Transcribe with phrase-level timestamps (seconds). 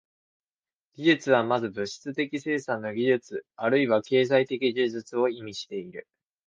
[0.95, 6.07] 技術は先ず物質的生産の技術あるいは経済的技術を意味している。